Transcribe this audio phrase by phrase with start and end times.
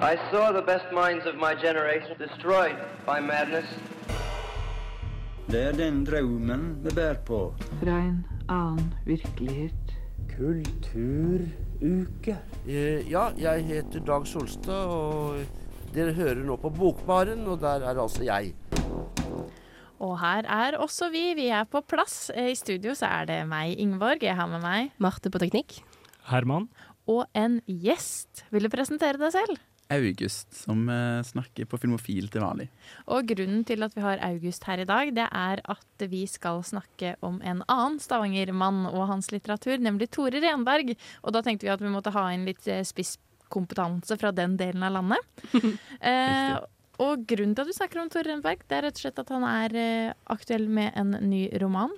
[0.00, 3.64] I saw the best minds of my generation destroyed by madness.
[5.48, 7.54] Det er den drømmen vi bærer på.
[7.80, 9.94] Fra en annen virkelighet.
[10.36, 12.36] Kulturuke.
[12.68, 15.38] Eh, Ja, jeg heter Dag Solstad, og
[15.94, 18.52] dere hører nå på Bokbaren, og der er altså jeg.
[19.98, 21.32] Og her er også vi.
[21.38, 22.30] Vi er på plass.
[22.34, 24.20] Eh, I studio så er det meg, Ingeborg.
[24.22, 25.78] Jeg har med meg Marte på teknikk.
[26.28, 26.68] Herman.
[27.08, 28.44] Og en gjest.
[28.50, 29.56] Vil du presentere deg selv?
[29.92, 32.68] August, som eh, snakker på Filmofil til vanlig.
[33.12, 36.62] Og grunnen til at vi har August her i dag, det er at vi skal
[36.66, 40.96] snakke om en annen Stavanger-mann og hans litteratur, nemlig Tore Renberg.
[41.22, 44.86] Og da tenkte vi at vi måtte ha inn litt eh, spisskompetanse fra den delen
[44.86, 45.46] av landet.
[46.10, 46.56] eh,
[47.02, 49.32] og grunnen til at vi snakker om Tore Renberg, det er rett og slett at
[49.34, 51.92] han er eh, aktuell med en ny roman.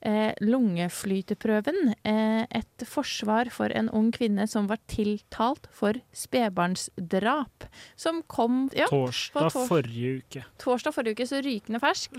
[0.00, 1.94] Eh, 'Lungeflyteprøven'.
[2.04, 7.66] Eh, et forsvar for en ung kvinne som var tiltalt for spedbarnsdrap.
[7.96, 10.44] Som kom ja, Torsdag tors- forrige uke.
[10.58, 12.14] torsdag forrige uke, så rykende fersk.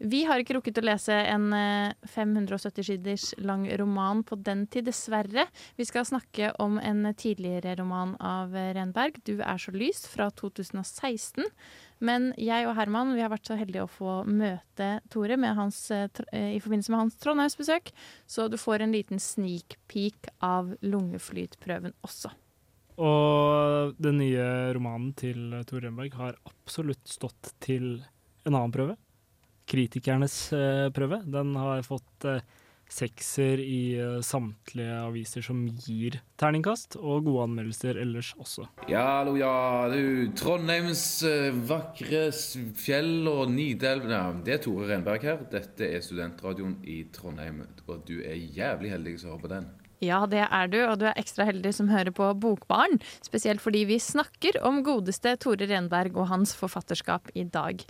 [0.00, 4.86] Vi har ikke rukket å lese en eh, 570 siders lang roman på den tid,
[4.86, 5.46] dessverre.
[5.78, 10.30] Vi skal snakke om en tidligere roman av eh, Renberg, 'Du er så lys', fra
[10.30, 11.44] 2016.
[12.02, 16.08] Men jeg og Herman vi har vært så heldige å få møte Tore hans, eh,
[16.32, 17.92] eh, i forbindelse med hans Trondheimsbesøk,
[18.26, 22.32] så du får en liten sneak peek av lungeflytprøven også.
[23.02, 28.02] Og den nye romanen til Tore Renberg har absolutt stått til
[28.44, 28.98] en annen prøve.
[29.70, 31.22] Kritikernes eh, prøve.
[31.24, 32.26] Den har fått
[32.92, 38.66] sekser i eh, samtlige aviser som gir terningkast, og gode anmeldelser ellers også.
[38.90, 39.52] Ja, hallo, ja,
[39.92, 40.28] du.
[40.38, 42.26] Trondheims eh, vakre
[42.78, 45.46] fjell og Nidelv ja, Det er Tore Renberg her.
[45.52, 49.70] Dette er studentradioen i Trondheim, og du er jævlig heldig som hører på den.
[50.02, 52.98] Ja, det er du, og du er ekstra heldig som hører på Bokbaren.
[53.22, 57.84] Spesielt fordi vi snakker om godeste Tore Renberg og hans forfatterskap i dag.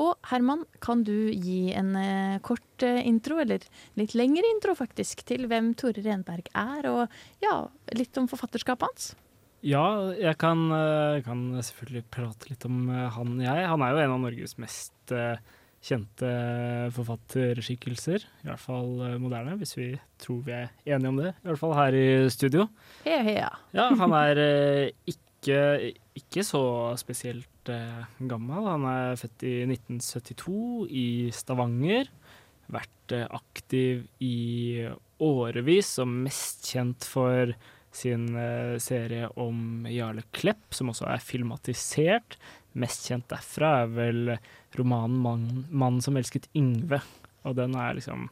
[0.00, 3.66] Og Herman, kan du gi en eh, kort eh, intro, eller
[4.00, 7.56] litt lengre intro faktisk, til hvem Tore Renberg er, og ja,
[7.98, 9.12] litt om forfatterskapet hans?
[9.60, 9.84] Ja,
[10.16, 13.68] jeg kan, eh, kan selvfølgelig prate litt om han jeg.
[13.68, 15.36] Han er jo en av Norges mest eh,
[15.80, 16.30] kjente
[16.94, 18.24] forfatterskikkelser.
[18.42, 19.88] I hvert fall eh, moderne, hvis vi
[20.20, 21.32] tror vi er enige om det.
[21.40, 22.68] I hvert fall her i studio.
[23.06, 23.48] Hea, hea.
[23.76, 25.62] Ja, han er eh, ikke,
[26.20, 26.62] ikke så
[27.00, 28.68] spesielt eh, gammel.
[28.68, 32.12] Han er født i 1972 i Stavanger.
[32.70, 34.84] Vært aktiv i
[35.20, 37.50] årevis, og mest kjent for
[37.90, 38.28] sin
[38.78, 42.36] serie om Jarle Klepp, som også er filmatisert.
[42.78, 44.20] Mest kjent derfra er vel
[44.78, 47.02] romanen «Mann- 'Mannen som elsket Yngve'.
[47.44, 48.28] Og den er liksom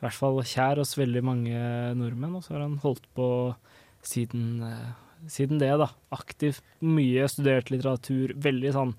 [0.00, 1.60] hvert fall kjær hos veldig mange
[1.94, 3.54] nordmenn, og så har han holdt på
[4.02, 4.92] siden, eh,
[5.28, 5.90] siden det, da.
[6.10, 8.94] Aktivt mye studert litteratur, veldig sånn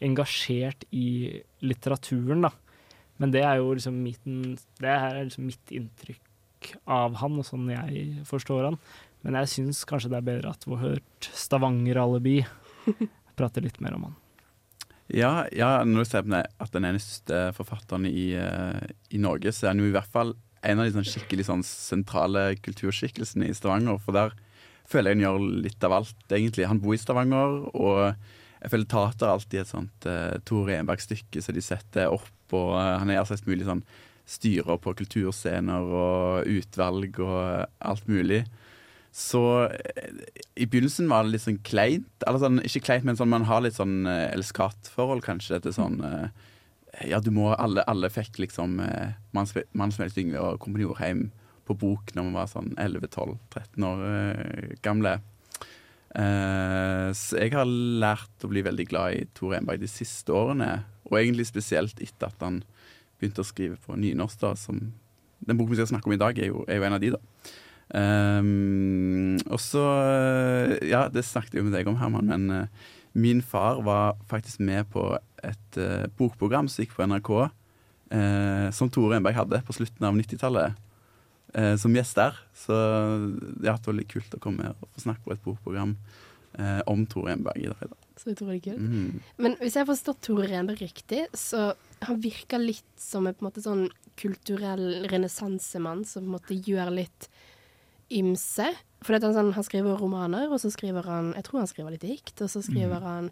[0.00, 2.50] engasjert i litteraturen, da.
[3.18, 4.24] Men det er jo liksom mitt,
[4.80, 8.78] det her er liksom mitt inntrykk av han, og sånn jeg forstår han.
[9.22, 12.38] Men jeg syns kanskje det er bedre at vi har hørt Stavanger-alibi
[13.36, 14.16] prater litt mer om han.
[15.12, 19.52] Ja, ja når du ser på det, at den eneste forfatteren i, eh, i Norge,
[19.54, 20.34] så er han jo i hvert fall
[20.66, 24.00] en av de sånn skikkelig sånn sentrale kulturskikkelsene i Stavanger.
[24.02, 24.34] For der
[24.90, 26.66] føler jeg han gjør litt av alt, egentlig.
[26.66, 28.00] Han bor i Stavanger, og
[28.62, 32.72] jeg føler Tater er alltid et sånt uh, Tor Enberg-stykke som de setter opp, og
[32.74, 33.84] uh, han er altså et mulig sånn
[34.26, 38.42] styrer på kulturscener og utvalg og alt mulig.
[39.16, 40.10] Så eh,
[40.60, 42.26] i begynnelsen var det litt sånn kleint.
[42.26, 45.62] Eller sånn, ikke kleint, men sånn man har litt sånn eh, elsk-hat-forhold, kanskje.
[45.64, 46.28] Til sånn eh,
[47.08, 51.26] Ja, du må Alle, alle fikk liksom Mann som helst Yngve og Kompani Orheim
[51.66, 54.04] på bok når man var sånn 11-12-13 år
[54.86, 55.16] gamle.
[56.16, 60.84] Uh, så jeg har lært å bli veldig glad i Tor Enberg de siste årene.
[61.10, 62.62] Og egentlig spesielt etter at han
[63.18, 64.38] begynte å skrive på nynorsk.
[64.44, 64.92] da, som
[65.42, 67.12] Den boken vi skal snakke om i dag, er jo, er jo en av de,
[67.16, 67.52] da.
[67.86, 69.82] Um, og så
[70.82, 74.60] Ja, det snakket jeg jo med deg om, Herman, men uh, min far var faktisk
[74.60, 75.04] med på
[75.46, 80.18] et uh, bokprogram som gikk på NRK, uh, som Tore Enberg hadde på slutten av
[80.18, 80.82] 90-tallet,
[81.80, 82.34] som gjest der.
[82.58, 85.94] Så det har vært veldig kult å komme og få snakke på et bokprogram
[86.90, 87.94] om Tore Enberg i dag.
[88.20, 88.82] Så utrolig kult.
[88.82, 89.22] Mm.
[89.40, 91.70] Men hvis jeg har forstått Tore Renberg riktig, så
[92.04, 93.86] han virker litt som en på en måte sånn
[94.20, 97.30] kulturell renessansemann som på en måte gjør litt
[98.10, 98.68] ymse.
[99.04, 102.40] For sånn, han skriver romaner, og så skriver han Jeg tror han skriver litt dikt,
[102.42, 103.02] og så skriver Mm.
[103.02, 103.30] han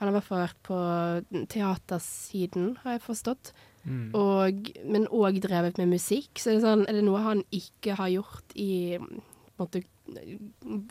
[0.00, 3.52] Han har i hvert fall vært på teatersiden, har jeg forstått.
[3.84, 4.10] Mm.
[4.18, 6.38] Og, men òg drevet med musikk.
[6.38, 9.22] Så er det, sånn, er det noe han ikke har gjort i på en
[9.62, 9.84] måte,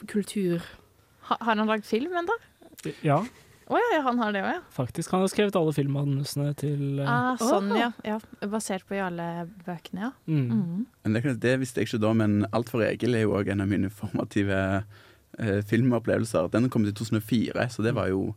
[0.08, 0.64] kultur?
[1.28, 2.38] Ha, har han lagd film ennå?
[3.04, 3.20] Ja,
[3.72, 4.62] Å ja, ja, han har det òg, ja.
[4.76, 5.14] faktisk.
[5.16, 7.08] Han har skrevet alle filmmanusene til uh...
[7.08, 7.92] Ah, sånn, ja.
[8.04, 8.18] ja.
[8.52, 10.12] Basert på Jarle-bøkene, ja.
[10.28, 10.50] mm.
[10.52, 10.82] Mm.
[11.06, 13.64] Men det, det visste jeg ikke da, men Alt for Egil er jo òg en
[13.64, 16.52] av mine formative uh, filmopplevelser.
[16.52, 18.34] Den kom til 2004, så det var jo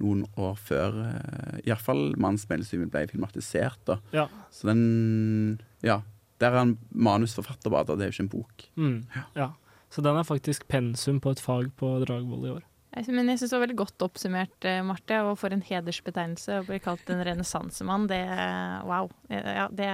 [0.00, 3.80] noen år før uh, iallfall 'Mannens mellomstymil' ble filmatisert.
[3.84, 4.00] da.
[4.16, 4.28] Ja.
[4.50, 6.00] Så den Ja.
[6.38, 7.96] Der er han manusforfatter bare, da.
[7.98, 8.68] Det er jo ikke en bok.
[8.78, 8.98] Mm.
[9.36, 9.52] ja.
[9.90, 12.67] Så den er faktisk pensum på et fag på Dragvoll i år.
[12.96, 15.18] Men jeg syns det var veldig godt oppsummert, eh, Marte.
[15.28, 18.06] Og for en hedersbetegnelse å bli kalt en renessansemann.
[18.10, 18.22] Det
[18.88, 19.10] wow.
[19.28, 19.88] Eh, Ja, det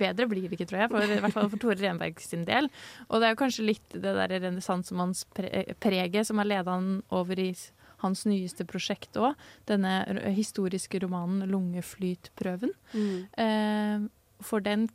[0.00, 0.90] bedre blir det ikke, tror jeg.
[0.90, 2.70] For, I hvert fall for Tore Renberg sin del.
[3.08, 7.54] Og det er kanskje litt det der renessansemannspreget som har leda han over i
[8.00, 9.36] hans nyeste prosjekt òg.
[9.68, 10.00] Denne
[10.32, 12.72] historiske romanen 'Lungeflytprøven'.
[12.94, 13.28] Mm.
[13.36, 14.08] Eh,
[14.40, 14.88] for den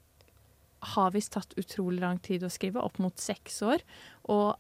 [0.96, 3.82] har visst tatt utrolig lang tid å skrive, opp mot seks år.
[4.30, 4.56] Og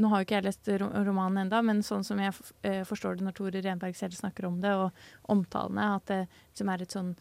[0.00, 2.32] nå har jo ikke jeg lest romanen enda, men sånn som jeg
[2.66, 6.20] eh, forstår det når Tore Renberg selv snakker om det, og omtalene, at det
[6.56, 7.12] som er et sånn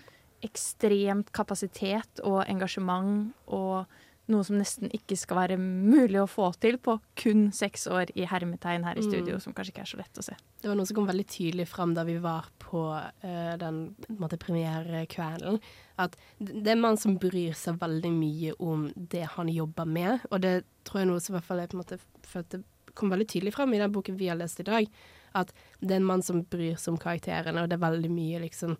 [0.45, 3.89] ekstremt kapasitet og engasjement og
[4.29, 8.27] noe som nesten ikke skal være mulig å få til på kun seks år i
[8.29, 9.41] hermetegn her i studio, Mm.
[9.41, 10.35] som kanskje ikke er så lett å se.
[10.61, 14.37] Det var noe som kom veldig tydelig fram da vi var på uh, den måte,
[14.37, 15.59] premierekvelden.
[15.97, 20.19] At det er en mann som bryr seg veldig mye om det han jobber med.
[20.31, 23.09] Og det tror jeg noe som i hvert fall jeg på en måte følte kom
[23.09, 24.87] veldig tydelig fram i den boken vi har lest i dag.
[25.33, 28.41] At det er en mann som bryr seg om karakterene, og det er veldig mye
[28.43, 28.77] liksom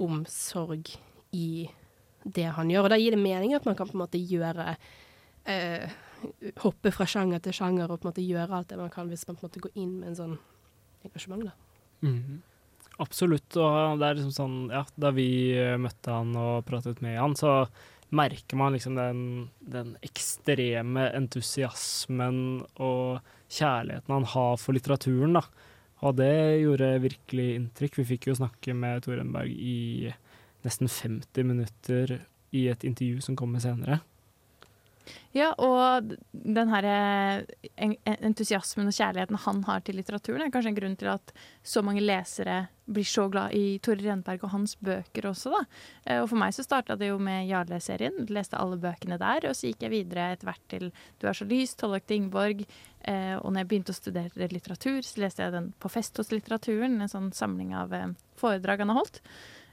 [0.00, 0.94] omsorg
[1.36, 1.68] i
[2.24, 2.86] det han gjør.
[2.86, 4.74] Og da gir det mening at man kan på en måte gjøre
[5.48, 5.98] eh,
[6.60, 9.22] Hoppe fra sjanger til sjanger og på en måte gjøre alt det man kan hvis
[9.24, 10.34] man på en måte går inn med en sånn
[11.06, 11.46] engasjement.
[11.48, 11.54] da.
[12.04, 12.42] Mhm.
[13.00, 13.56] Absolutt.
[13.56, 17.36] Og det er liksom sånn Ja, da vi eh, møtte han og pratet med han,
[17.38, 17.64] så
[18.10, 19.22] merker man liksom den,
[19.60, 25.44] den ekstreme entusiasmen og kjærligheten han har for litteraturen, da.
[26.00, 28.00] Og det gjorde virkelig inntrykk.
[28.00, 30.12] Vi fikk jo snakke med Torenberg i
[30.64, 32.20] nesten 50 minutter
[32.52, 34.00] i et intervju som kommer senere.
[35.34, 37.42] Ja, og den her eh,
[37.82, 41.32] en- en- entusiasmen og kjærligheten han har til litteraturen, er kanskje en grunn til at
[41.66, 45.60] så mange lesere blir så glad i Tore Renberg og hans bøker også, da.
[46.06, 48.26] Eh, Og for meg så starta det jo med Jarle-serien.
[48.28, 51.46] Leste alle bøkene der, og så gikk jeg videre etter hvert til Du er så
[51.48, 52.60] lys, Tollak Ingborg.
[52.60, 52.66] Ingeborg.
[53.42, 57.00] og når jeg begynte å studere litteratur, så leste jeg den På fest hos litteraturen,
[57.00, 59.20] en sånn samling av eh, foredrag han har holdt.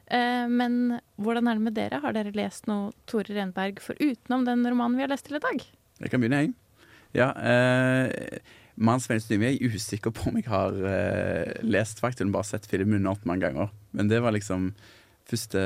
[0.08, 2.00] Eh, men hvordan er det med dere?
[2.04, 5.66] Har dere lest noe Tore Renberg forutenom den romanen vi har lest til i dag?
[6.00, 6.56] Jeg kan begynne, jeg.
[7.18, 8.40] Ja, eh,
[8.78, 13.10] Mannens mellomstymil er jeg usikker på om jeg har eh, lest, har bare sett filmen
[13.10, 13.72] opp mange ganger.
[13.92, 14.70] Men det var liksom
[15.28, 15.62] første,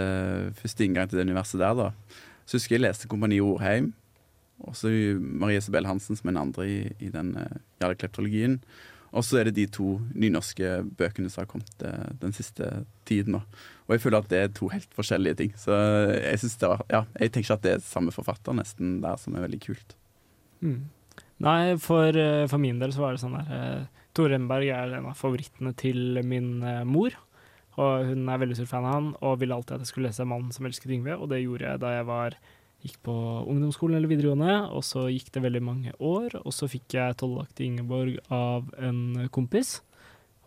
[0.56, 1.90] første inngang til det universet der, da.
[2.48, 3.92] Så husker jeg leste Kompani Orheim.
[4.64, 4.88] Og så
[5.20, 8.60] Marie Isabel Hansen som er en andre i, i den uh, Jarle Klepp-trilogien.
[9.12, 13.36] Og så er det de to nynorske bøkene som har kommet eh, den siste tiden.
[13.42, 15.56] Og jeg føler at det er to helt forskjellige ting.
[15.60, 15.75] Så
[16.16, 19.44] jeg var, ja, jeg tenker ikke at det er samme forfatter nesten der, som er
[19.44, 19.98] veldig kult.
[20.63, 20.86] Mm.
[21.44, 24.96] Nei, for, eh, for min del så var det sånn der eh, Tore Renberg er
[24.96, 26.57] en av favorittene til min
[26.88, 27.16] mor.
[27.80, 30.25] Og hun er veldig stor fan av han og ville alltid at jeg skulle lese
[30.28, 32.36] 'Mannen som elsket Yngve', og det gjorde jeg da jeg var
[32.81, 33.13] gikk på
[33.50, 37.62] ungdomsskolen eller videregående, og så gikk det veldig mange år, og så fikk jeg 'Tollvakt
[37.62, 39.81] i Ingeborg' av en kompis,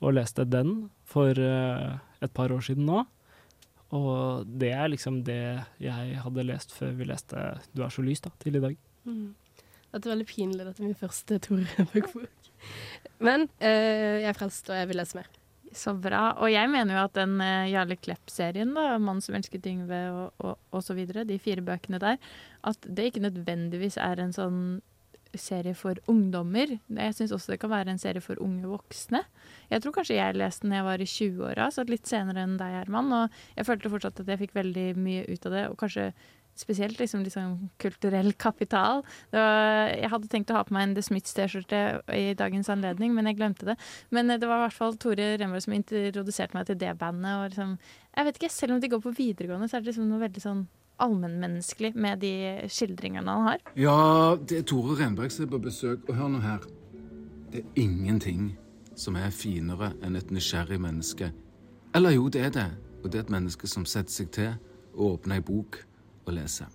[0.02, 3.04] og leste den for eh, et par år siden nå.
[3.94, 7.36] Og det er liksom det jeg hadde lest før vi leste
[7.74, 8.76] 'Du er så lys' da, til i dag.
[9.04, 9.34] Mm.
[9.92, 10.64] Dette er veldig pinlig.
[10.66, 12.50] Dette er min første Tore Renberg-bok.
[13.20, 15.28] Men eh, jeg er frelst, og jeg vil lese mer.
[15.74, 16.28] Så bra.
[16.38, 20.26] Og jeg mener jo at den uh, Jarle Klepp-serien, da, 'Mannen som elsket Yngve' og,
[20.38, 22.20] og, og så videre, de fire bøkene der,
[22.62, 24.60] at det ikke nødvendigvis er en sånn
[25.34, 26.76] serie for ungdommer.
[26.86, 29.24] Jeg syns også det kan være en serie for unge voksne.
[29.70, 32.56] Jeg tror kanskje jeg leste den da jeg var i 20-åra, så litt senere enn
[32.60, 33.12] deg, Herman.
[33.18, 36.12] Og jeg følte fortsatt at jeg fikk veldig mye ut av det, og kanskje
[36.58, 39.02] spesielt liksom, liksom kulturell kapital.
[39.32, 41.82] Var, jeg hadde tenkt å ha på meg en The Smiths-T-skjorte
[42.14, 43.76] i dagens anledning, men jeg glemte det.
[44.14, 47.34] Men eh, det var i hvert fall Tore Renberg som introduserte meg til det bandet.
[47.34, 47.76] Og liksom,
[48.14, 50.42] jeg vet ikke, Selv om de går på videregående, så er det liksom noe veldig
[50.42, 50.66] sånn
[51.02, 52.34] allmennmenneskelig med de
[52.70, 53.64] skildringene han har.
[53.74, 56.06] Ja, det er Tore Renberg som er på besøk.
[56.08, 56.68] Og hør nå her.
[57.50, 58.52] Det er ingenting
[58.98, 61.32] som er finere enn et nysgjerrig menneske.
[61.94, 62.68] Eller jo, det er det.
[63.02, 64.54] Og det er et menneske som setter seg til
[64.94, 65.80] og åpner ei bok
[66.26, 66.66] og lese.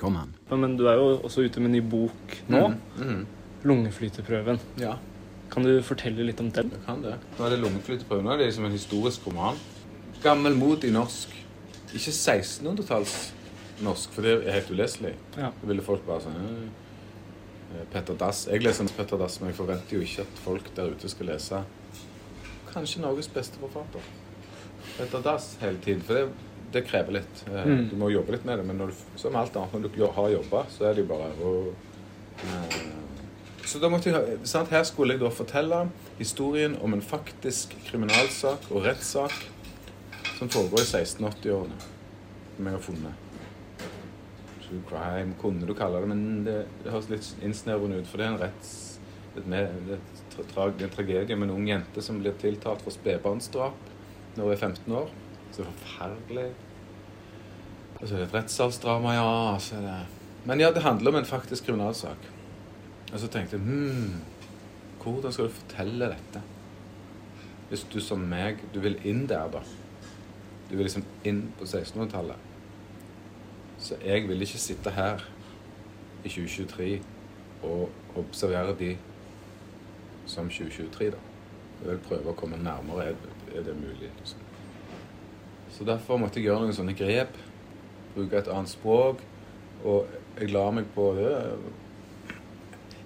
[0.00, 0.32] Kom an.
[0.50, 2.62] Men du er jo også ute med en ny bok nå.
[2.98, 3.26] Mhm.
[3.64, 4.58] Lungeflyteprøven.
[4.78, 4.96] Ja,
[5.50, 6.70] Kan du fortelle litt om den?
[6.70, 7.14] jeg kan det.
[7.38, 8.24] Nå er det lungeflyteprøven.
[8.24, 9.54] Nå er det liksom en historisk roman.
[10.22, 11.28] Gammelmodig norsk.
[11.94, 13.32] Ikke 1600-talls
[13.84, 15.14] norsk, for det er helt uleselig.
[15.36, 15.52] Ja.
[15.60, 16.68] Da ville folk bare sånn «Øh».
[17.76, 18.46] eh, Petter Dass.
[18.50, 21.62] Jeg leser Petter Dass, men jeg forventer jo ikke at folk der ute skal lese
[22.74, 24.00] kanskje Norges beste forfatter.
[24.98, 26.02] Petter Dass hele tiden.
[26.02, 26.28] For det,
[26.74, 27.44] det krever litt.
[27.48, 27.88] Eh, Mm.
[27.90, 28.66] Du må jobbe litt med det.
[28.68, 31.30] Men når du, som alt annet, når du har jobba, så er det jo bare
[31.40, 31.54] å
[32.44, 32.78] eh,
[33.64, 34.68] Så da måtte jeg, sant?
[34.70, 35.86] Her skulle jeg da fortelle
[36.18, 39.32] historien om en faktisk kriminalsak og rettssak
[40.36, 41.78] som foregår i 1680-årene,
[42.56, 43.14] som jeg har funnet.
[44.64, 48.08] True crime, kunne du kalle det, men det, det høres litt innsnevrende ut.
[48.10, 48.72] For det er en retts...
[49.34, 52.94] Et, med, et, tra, tra, en tragedie med en ung jente som blir tiltalt for
[52.94, 53.88] spedbarnsdrap
[54.36, 55.08] når hun er 15 år.
[55.54, 56.48] Så er forferdelig.
[58.00, 59.58] Og så er det et rettssalsdrama, ja.
[59.62, 59.98] Så er det...
[60.44, 62.26] Men ja, det handler om en faktisk kriminalsak.
[63.12, 64.16] Og så tenkte jeg hmm,
[65.04, 66.42] hvordan skal du fortelle dette?
[67.68, 69.62] Hvis du som meg, du vil inn der, da.
[70.70, 72.50] Du vil liksom inn på 1600-tallet.
[73.78, 75.22] Så jeg vil ikke sitte her
[76.24, 77.02] i 2023
[77.62, 78.96] og observere de
[80.26, 81.22] som 2023, da.
[81.82, 83.12] Jeg vil prøve å komme nærmere.
[83.12, 84.10] Er, er det mulig?
[84.18, 84.43] Liksom.
[85.74, 87.34] Så derfor måtte jeg gjøre noen sånne grep.
[88.14, 89.24] Bruke et annet språk.
[89.84, 90.06] Og
[90.38, 91.32] jeg la meg på det.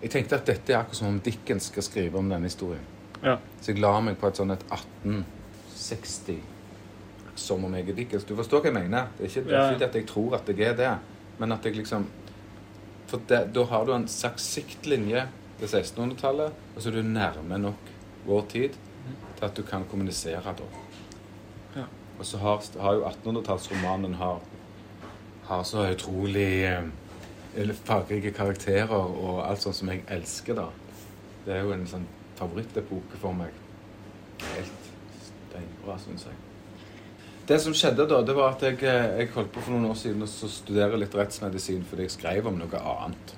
[0.02, 2.84] Jeg tenkte at dette er akkurat som om Dickens skal skrive om denne historien.
[3.24, 3.38] Ja.
[3.60, 6.38] Så jeg la meg på et sånn et 1860
[7.38, 8.26] som om jeg er Dickens.
[8.26, 9.10] Du forstår hva jeg mener?
[9.16, 10.94] Det er ikke, det er ikke at jeg tror at jeg er det,
[11.38, 12.08] men at jeg liksom
[13.08, 15.22] For det, da har du en saksiktlinje siktlinje
[15.58, 17.88] til 1600-tallet, og så er du nærme nok
[18.26, 18.76] vår tid
[19.38, 20.66] til at du kan kommunisere da.
[22.18, 24.40] Og så har, har jo 1800-tallsromanen har,
[25.46, 30.66] har så utrolig eh, fargerike karakterer og alt sånt som jeg elsker, da.
[31.46, 32.08] Det er jo en sånn
[32.38, 33.54] favorittepoke for meg.
[34.56, 34.90] Helt
[35.30, 36.44] steinbra, syns jeg.
[37.48, 39.96] Det som skjedde da, det var at jeg, eh, jeg holdt på for noen år
[39.96, 43.34] siden å studere litt rettsmedisin fordi jeg skrev om noe annet.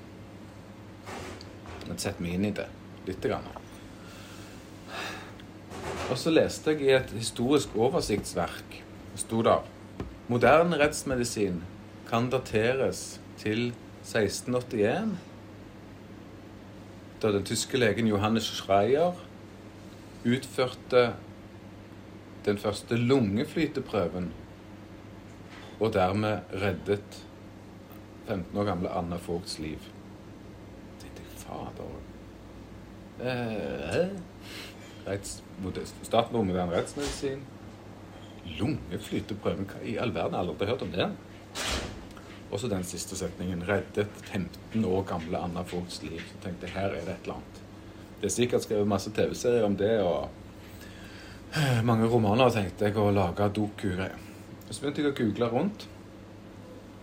[1.87, 2.67] Men sett meg inn i det
[3.07, 3.60] lite grann.
[6.09, 8.81] Og så leste jeg i et historisk oversiktsverk,
[9.15, 9.67] sto der
[10.31, 11.57] Moderne rettsmedisin
[12.07, 15.17] kan dateres til 1681,
[17.21, 19.17] da den tyske legen Johannes Schreier
[20.25, 21.13] utførte
[22.45, 24.31] den første lungeflyteprøven
[25.79, 27.27] og dermed reddet
[28.27, 29.77] 15 år gamle Anna Vogts liv.
[31.01, 31.99] Tenkte jeg, fader.
[33.21, 34.07] Eh,
[35.07, 35.41] retts,
[36.03, 37.43] Starten med moderne rettsmedisin.
[38.57, 40.33] Lungeflyteprøven, hva i all verden?
[40.33, 41.09] Jeg har aldri hørt om det.
[42.51, 43.63] Og så den siste setningen.
[43.67, 46.19] Reddet 15 år gamle Anna Vogts liv.
[46.19, 47.61] Så tenkte jeg, her er det et eller annet.
[48.21, 50.29] Det er sikkert skrevet masse TV-serier om det, og
[51.87, 54.19] mange romaner tenkte jeg å lage doku-greier.
[54.69, 55.87] Så begynte jeg å google rundt.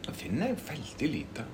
[0.07, 1.45] Da finner jeg veldig lite.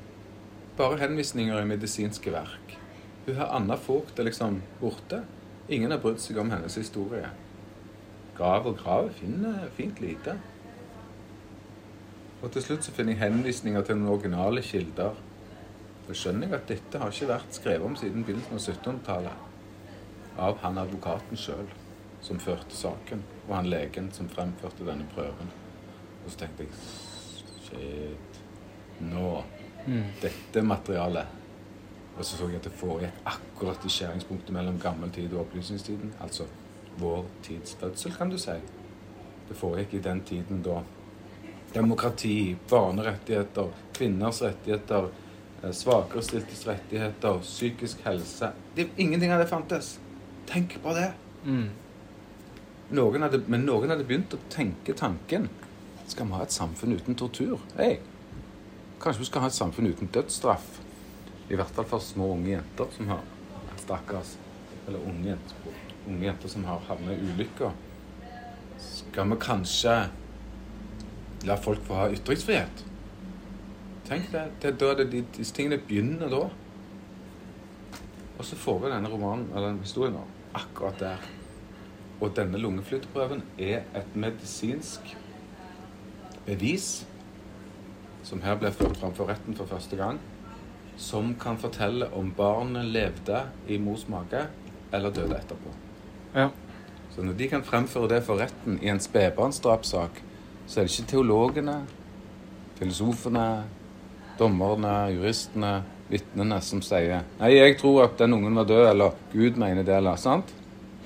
[0.78, 2.76] Bare henvisninger i medisinske verk.
[3.24, 5.22] Hun har Anna Vogt er liksom borte.
[5.68, 7.30] Ingen har brydd seg om hennes historie.
[8.36, 10.36] Grav og grav finner fint lite.
[12.42, 15.16] Og til slutt så finner jeg henvisninger til noen originale kilder.
[16.04, 19.50] Da skjønner jeg at dette har ikke vært skrevet om siden begynnelsen av 1700-tallet.
[20.44, 21.70] Av han advokaten sjøl
[22.24, 25.52] som førte saken, og han legen som fremførte denne prøven.
[26.24, 26.76] Og så tenkte jeg
[27.64, 28.40] Shit.
[29.00, 29.30] Nå.
[29.86, 30.04] Mm.
[30.20, 31.43] Dette materialet.
[32.18, 36.14] Og så så jeg at det foregikk akkurat i skjæringspunktet mellom gammel tid og opplysningstiden.
[36.20, 36.46] Altså
[36.98, 38.54] vår tids fødsel, kan du si.
[39.48, 40.80] Det foregikk i den tiden da
[41.74, 45.08] demokrati, barnerettigheter, kvinners rettigheter,
[45.72, 49.98] svakerestilte svakerestiltes rettigheter, psykisk helse det, Ingenting av det fantes.
[50.46, 51.12] Tenk på det.
[51.44, 51.70] Mm.
[52.94, 55.48] Noen hadde, men noen hadde begynt å tenke tanken
[56.06, 57.60] Skal vi ha et samfunn uten tortur?
[57.78, 57.98] Hey.
[59.00, 60.83] Kanskje vi skal ha et samfunn uten dødsstraff?
[61.50, 63.24] I hvert fall for små unge jenter som har
[63.80, 64.36] Stakkars.
[64.86, 65.76] Eller unge jenter,
[66.08, 67.72] unge jenter som har havnet i ulykker.
[68.80, 69.94] Skal vi kanskje
[71.44, 72.84] la folk få ha ytringsfrihet?
[74.08, 74.44] Tenk det.
[74.60, 76.42] det er det de, disse tingene begynner da.
[78.34, 80.24] Og så får vi denne romanen, eller denne historien nå,
[80.56, 81.28] akkurat der.
[82.20, 85.14] Og denne lungeflyteprøven er et medisinsk
[86.44, 87.06] bevis
[88.24, 90.20] som her ble ført fram for retten for første gang,
[90.96, 94.46] som kan fortelle om barnet levde i mors mage
[94.94, 95.72] eller døde etterpå.
[96.34, 96.48] Ja.
[97.14, 100.20] Så når de kan fremføre det for retten i en spedbarnsdrapssak,
[100.66, 101.76] så er det ikke teologene,
[102.78, 103.64] filosofene,
[104.38, 105.74] dommerne, juristene,
[106.10, 109.96] vitnene som sier Nei, jeg tror at den ungen var død, eller Gud mener det,
[109.96, 110.50] eller sant?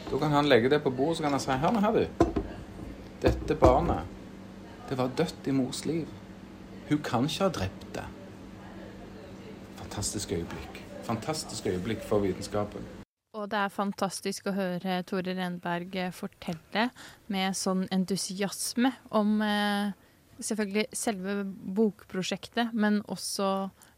[0.09, 2.31] Da kan han legge det på bordet, så kan han si Hør nå her, du.
[3.23, 4.07] Dette barnet,
[4.89, 6.07] det var dødt i mors liv.
[6.89, 8.07] Hun kan ikke ha drept det.
[9.99, 10.77] Fantastisk øyeblikk.
[11.03, 12.85] fantastisk øyeblikk for vitenskapen.
[13.35, 16.85] Og det er fantastisk å høre Tore Renberg eh, fortelle
[17.27, 19.91] med sånn entusiasme om eh,
[20.39, 21.35] selvfølgelig selve
[21.81, 23.51] bokprosjektet, men også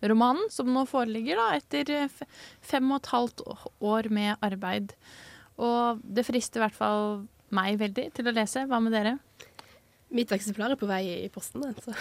[0.08, 2.18] romanen, som nå foreligger da, etter eh,
[2.64, 3.44] fem og et halvt
[3.92, 4.96] år med arbeid.
[5.60, 8.64] Og det frister i hvert fall meg veldig til å lese.
[8.72, 9.18] Hva med dere?
[10.16, 11.68] Mitt eksemplar er på vei i posten.
[11.74, 11.92] Altså.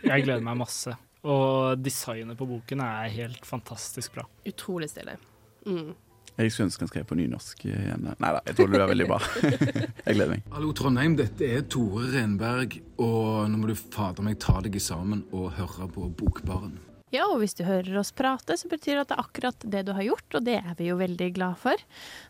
[0.00, 0.96] Jeg gleder meg masse.
[1.22, 4.24] Og designet på boken er helt fantastisk bra.
[4.48, 5.18] Utrolig stilig.
[5.66, 5.92] Mm.
[6.32, 8.06] Jeg skulle ønske han skrev på nynorsk igjen.
[8.08, 9.18] Nei da, jeg tror du er veldig bra.
[10.06, 10.46] jeg gleder meg.
[10.54, 11.16] Hallo, Trondheim.
[11.18, 15.90] Dette er Tore Renberg, og nå må du fader meg ta deg sammen og høre
[15.92, 16.78] på Bokbaren.
[17.12, 19.82] Ja, og hvis du hører oss prate, så betyr det at det er akkurat det
[19.84, 21.82] du har gjort, og det er vi jo veldig glad for.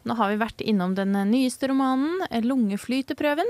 [0.09, 3.47] Nå har vi vært innom den nyeste romanen, Lungeflyteprøven,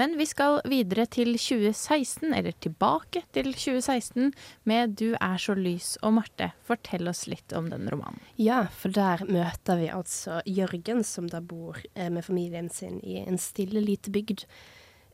[0.00, 4.32] men vi skal videre til 2016, eller tilbake til 2016,
[4.66, 5.94] med Du er så lys.
[6.02, 8.18] Og Marte, fortell oss litt om den romanen.
[8.42, 13.20] Ja, for der møter vi altså Jørgen, som da bor eh, med familien sin i
[13.22, 14.48] en stille, lite bygd.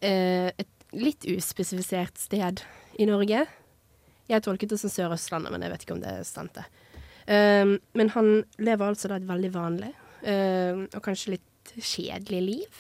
[0.01, 2.65] Eh, et litt uspesifisert sted
[2.99, 3.45] i Norge.
[4.29, 6.65] Jeg tolket det som Sør-Østlandet, men jeg vet ikke om det stemte.
[7.29, 8.29] Um, men han
[8.61, 9.91] lever altså da et veldig vanlig,
[10.25, 12.79] um, og kanskje litt kjedelig liv.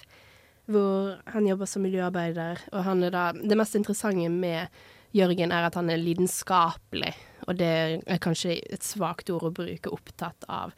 [0.68, 4.68] Hvor han jobber som miljøarbeider, og han er da Det mest interessante med
[5.16, 7.14] Jørgen er at han er lidenskapelig,
[7.48, 7.72] og det
[8.04, 10.74] er kanskje et svakt ord å bruke, opptatt av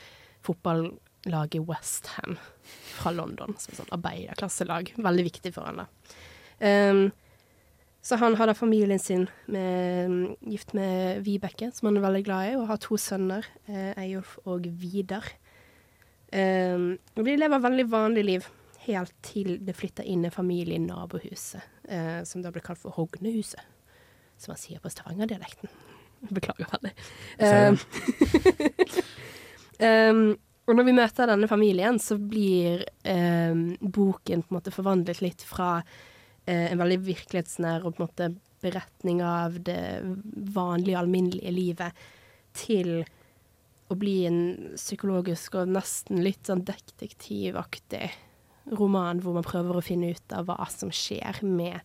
[0.46, 2.38] fotballaget Westham
[2.94, 4.94] fra London, som et sånn arbeiderklasselag.
[5.02, 5.88] Veldig viktig for han, da.
[6.62, 7.08] Um,
[8.02, 12.48] så han har da familien sin med, gift med Vibeke, som han er veldig glad
[12.48, 15.26] i, og har to sønner, eh, Eyolf og Vidar.
[16.32, 18.46] Um, og de lever veldig vanlig liv,
[18.86, 22.96] helt til det flytter inn en familie i nabohuset, eh, som da blir kalt for
[22.96, 23.60] Hognehuset,
[24.40, 25.68] som man sier på stavangerdialekten.
[26.30, 26.92] Beklager veldig.
[29.80, 30.30] Um,
[30.68, 35.44] og når vi møter denne familien, så blir um, boken på en måte forvandlet litt
[35.44, 35.82] fra
[36.50, 40.02] en veldig virkelighetsnær og på en måte beretning av det
[40.54, 42.02] vanlige, alminnelige livet
[42.56, 43.00] til
[43.90, 44.40] å bli en
[44.76, 48.10] psykologisk og nesten litt sånn detektivaktig
[48.78, 51.80] roman hvor man prøver å finne ut av hva som skjer med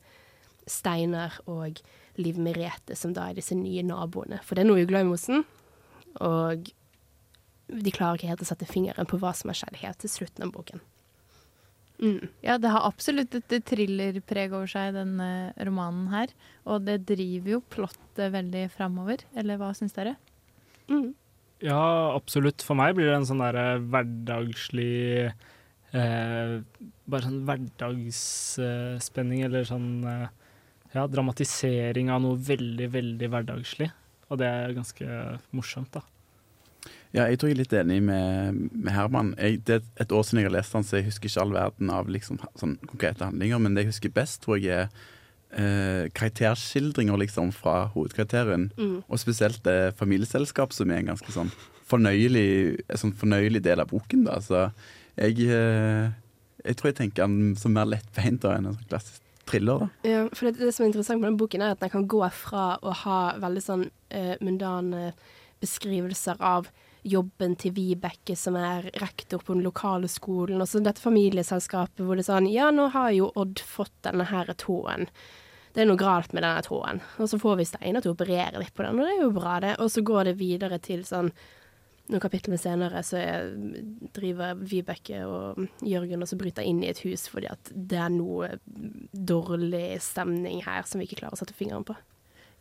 [0.69, 1.79] Steinar og
[2.17, 4.39] Liv Merete, som da er disse nye naboene.
[4.45, 5.43] For det er noe i mosen,
[6.23, 6.69] og
[7.65, 10.47] de klarer ikke helt å sette fingeren på hva som har skjedd helt til slutten
[10.47, 10.81] av boken.
[12.01, 12.27] Mm.
[12.43, 16.33] Ja, det har absolutt et thrillerpreg over seg, denne romanen her.
[16.67, 19.23] Og det driver jo plottet veldig framover.
[19.37, 20.15] Eller hva syns dere?
[20.91, 21.13] Mm.
[21.63, 22.63] Ja, absolutt.
[22.65, 25.31] For meg blir det en sånn derre hverdagslig
[25.95, 26.55] eh,
[27.05, 30.27] Bare sånn hverdagsspenning, eller sånn eh,
[30.95, 33.89] ja, dramatisering av noe veldig, veldig hverdagslig.
[34.31, 35.05] Og det er ganske
[35.55, 36.01] morsomt, da.
[37.15, 39.33] Ja, jeg tror jeg er litt enig med, med Herman.
[39.39, 41.53] Jeg, det er et år siden jeg har lest han, så jeg husker ikke all
[41.55, 43.61] verden av liksom, sånn konkrete handlinger.
[43.63, 44.89] Men det jeg husker best, tror jeg er
[45.55, 48.67] eh, karakterskildringer liksom, fra hovedkarakteren.
[48.75, 48.97] Mm.
[49.07, 51.53] Og spesielt det familieselskap, som er en ganske sånn
[51.87, 54.25] fornøyelig, sånn fornøyelig del av boken.
[54.27, 54.39] Da.
[54.43, 54.65] Så
[55.15, 56.09] jeg, eh,
[56.65, 59.85] jeg tror jeg tenker han som mer lettbeint enn en sånn klassisk thriller.
[59.85, 60.09] Da.
[60.09, 62.23] Ja, for det, det som er interessant med den boken, er at den kan gå
[62.33, 65.11] fra å ha veldig sånn eh, mundane
[65.63, 66.67] beskrivelser av
[67.05, 72.17] jobben til Vibeke, som er rektor på den lokale skolen, og så dette familieselskapet hvor
[72.17, 75.09] det er sånn Ja, nå har jo Odd fått denne her tåen.
[75.75, 77.03] Det er noe galt med denne tåen.
[77.19, 79.35] Og så får vi Steinar til å operere litt på den, og det er jo
[79.35, 79.75] bra, det.
[79.83, 81.33] Og så går det videre til sånn
[82.05, 83.47] noen kapitler senere så er,
[84.13, 88.11] driver Vibeke og Jørgen og så bryter inn i et hus fordi at det er
[88.13, 88.51] noe
[89.09, 91.97] dårlig stemning her som vi ikke klarer å sette fingeren på.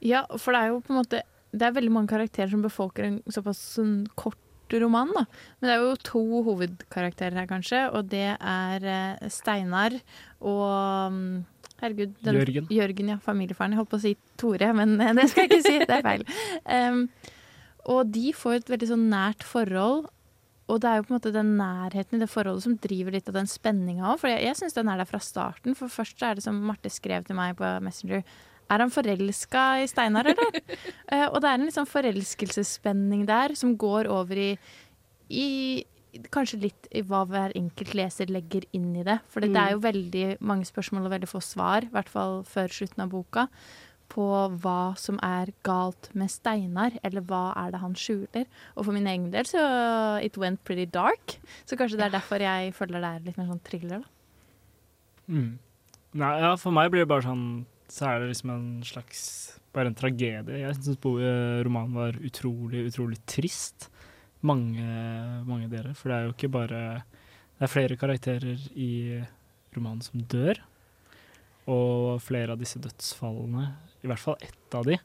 [0.05, 1.21] Ja, for det er jo på en måte
[1.55, 4.41] Det er veldig mange karakterer som befolker en såpass sånn kort
[4.75, 5.25] roman, da.
[5.61, 9.95] Men det er jo to hovedkarakterer her, kanskje, og det er uh, Steinar
[10.41, 11.45] og mm,
[11.85, 12.17] Herregud.
[12.25, 12.67] Jørgen.
[12.73, 13.21] Jørgen, ja.
[13.23, 13.75] Familiefaren.
[13.75, 15.79] Jeg holdt på å si Tore, men eh, det skal jeg ikke si.
[15.83, 16.27] Det er feil.
[16.75, 17.09] Um,
[17.93, 20.07] og de får et veldig sånn nært forhold.
[20.73, 23.29] Og det er jo på en måte den nærheten i det forholdet som driver litt
[23.29, 24.23] av den spenninga òg.
[24.23, 25.77] For jeg, jeg syns den er der fra starten.
[25.77, 28.25] For først så er det som Marte skrev til meg på Messenger.
[28.73, 30.61] Er han forelska i Steinar, eller?
[31.13, 34.53] uh, og det er en sånn forelskelsesspenning der som går over i,
[35.29, 35.49] i
[36.31, 39.17] Kanskje litt i hva hver enkelt leser legger inn i det.
[39.27, 42.71] For det er jo veldig mange spørsmål og veldig få svar, i hvert fall før
[42.71, 43.49] slutten av boka,
[44.15, 44.27] på
[44.63, 48.47] hva som er galt med Steinar, eller hva er det han skjuler.
[48.77, 49.65] Og for min egen del så
[50.23, 53.51] it went pretty dark, så kanskje det er derfor jeg føler det er litt mer
[53.51, 54.13] sånn thriller, da.
[55.35, 55.53] Mm.
[56.21, 59.21] Nei, ja, for meg blir det bare sånn Så er det liksom en slags
[59.75, 60.61] Bare en tragedie.
[60.61, 61.01] Jeg syns
[61.67, 63.89] romanen var utrolig, utrolig trist.
[64.45, 64.85] mange,
[65.47, 65.95] mange deler.
[65.95, 66.81] For det er jo ikke bare
[67.55, 69.23] Det er flere karakterer i
[69.77, 70.59] romanen som dør.
[71.71, 73.71] Og flere av disse dødsfallene,
[74.03, 74.99] i hvert fall ett av de,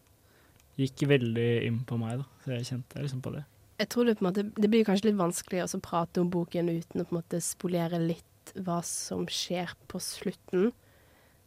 [0.75, 2.19] gikk veldig inn på meg.
[2.19, 2.25] da.
[2.43, 3.45] Så jeg kjente liksom på det.
[3.79, 6.67] Jeg tror det, på en måte, det blir kanskje litt vanskelig å prate om boken
[6.67, 10.73] uten å på en måte spolere litt hva som skjer på slutten.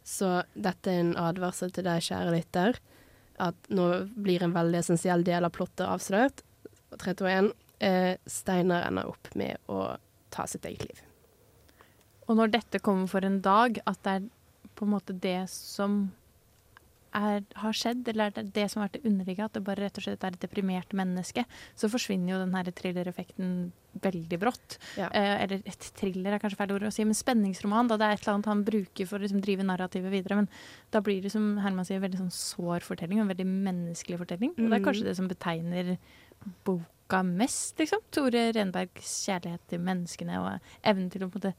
[0.03, 2.79] Så dette er en advarsel til deg, kjære lytter,
[3.41, 3.87] at nå
[4.19, 6.43] blir en veldig essensiell del av plottet avslørt.
[6.99, 7.51] 3, 2, 1.
[7.83, 9.95] Eh, Steinar ender opp med å
[10.33, 11.01] ta sitt eget liv.
[12.27, 14.27] Og når dette kommer for en dag, at det er
[14.77, 16.05] på en måte det som
[17.13, 19.83] er, har skjedd, eller er det det som har vært det underliggende, at det bare
[19.85, 21.45] rett og slett er et deprimert menneske,
[21.75, 23.71] så forsvinner jo den her thriller-effekten
[24.01, 24.77] veldig brått.
[24.97, 25.09] Ja.
[25.13, 28.13] Eh, eller et thriller er kanskje feil ord å si, men spenningsroman, da det er
[28.17, 30.35] et eller annet han bruker for å liksom, drive narrativet videre.
[30.41, 30.49] Men
[30.91, 34.55] da blir det, som Herman sier, en veldig sånn sår fortelling, en veldig menneskelig fortelling.
[34.57, 34.87] Og det er Mhm.
[34.89, 35.97] kanskje det som betegner
[36.65, 37.99] boka mest, liksom.
[38.11, 41.55] Tore Renbergs kjærlighet til menneskene og evnen til å på en måte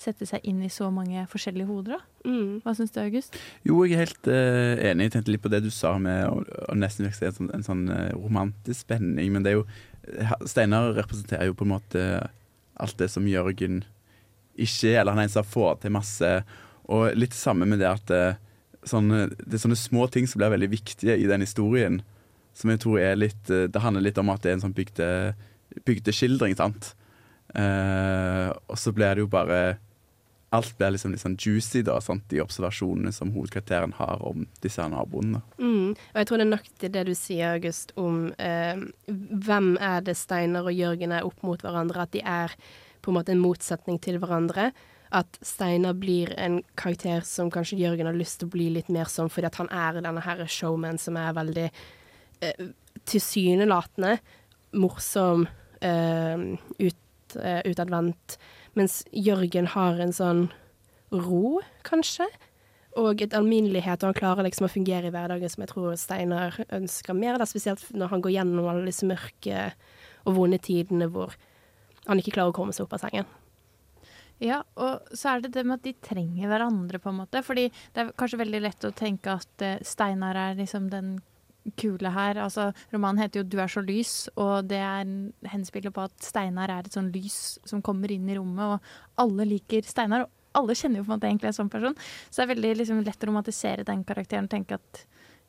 [0.00, 1.96] sette seg inn i så mange forskjellige hoder.
[1.96, 2.28] da.
[2.28, 2.60] Mm.
[2.64, 3.36] Hva syns du, August?
[3.66, 5.08] Jo, jeg er helt uh, enig.
[5.08, 6.40] Jeg tenkte litt på det du sa med å,
[6.76, 9.32] nesten virke som en sånn uh, romantisk spenning.
[9.32, 9.66] Men det er jo
[10.12, 12.02] eh, Steinar representerer jo på en måte
[12.76, 13.84] alt det som Jørgen
[14.56, 16.34] ikke er, eller han er en som får til masse.
[16.92, 18.36] Og litt samme med det at uh,
[18.86, 22.02] sånne, det er sånne små ting som blir veldig viktige i den historien.
[22.56, 25.08] Som jeg tror er litt Det handler litt om at det er en sånn bygde,
[25.84, 26.94] bygdeskildring, sant.
[27.54, 29.78] Eh, og så blir det jo bare
[30.56, 32.24] Alt blir liksom litt sånn juicy, da, sant?
[32.32, 35.42] de observasjonene som hovedkarakteren har om disse naboene.
[35.60, 35.94] Mm.
[35.94, 40.04] Og jeg tror det er nok til det du sier, August, om eh, hvem er
[40.06, 42.56] det Steinar og Jørgen er opp mot hverandre, at de er
[43.04, 44.70] på en måte en motsetning til hverandre.
[45.14, 49.10] At Steinar blir en karakter som kanskje Jørgen har lyst til å bli litt mer
[49.12, 52.66] som, fordi at han er denne her showman som er veldig eh,
[53.06, 54.16] tilsynelatende
[54.76, 55.46] morsom,
[55.80, 56.36] eh,
[56.78, 58.38] ut, eh, utadvendt,
[58.76, 60.46] mens Jørgen har en sånn
[61.14, 62.28] ro, kanskje
[62.96, 66.56] og et alminnelighet, og han klarer liksom å fungere i hverdagen som jeg tror Steinar
[66.72, 69.66] ønsker mer, da, spesielt når han går gjennom alle disse mørke
[70.24, 71.34] og vonde tidene hvor
[72.06, 73.28] han ikke klarer å komme seg opp av sengen.
[74.42, 77.40] Ja, og så er det det med at de trenger hverandre, på en måte.
[77.44, 81.16] Fordi det er kanskje veldig lett å tenke at eh, Steinar er liksom den
[81.76, 82.38] kule her.
[82.42, 86.12] Altså, romanen heter jo 'Du er så lys', og det er en henspiller på at
[86.20, 88.80] Steinar er et sånn lys som kommer inn i rommet, og
[89.18, 90.22] alle liker Steinar.
[90.22, 91.94] og alle kjenner jo på en måte egentlig en sånn person.
[92.30, 95.06] Så det er veldig liksom, lett å romantisere den karakteren og tenke at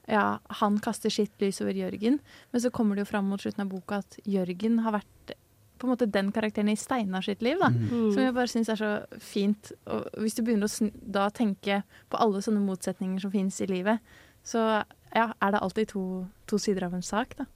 [0.08, 2.20] ja, han kaster sitt lys over Jørgen.
[2.52, 5.36] Men så kommer det jo fram mot slutten av boka at Jørgen har vært
[5.78, 7.60] på en måte den karakteren i Steinar sitt liv.
[7.60, 7.70] da.
[7.70, 8.14] Mm.
[8.14, 9.72] Som jeg bare syns er så fint.
[9.86, 14.16] Og hvis du begynner å da tenke på alle sånne motsetninger som finnes i livet,
[14.48, 14.84] så
[15.18, 16.04] ja, er det alltid to,
[16.50, 17.48] to sider av en sak, da.